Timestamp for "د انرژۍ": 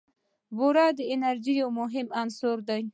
0.97-1.53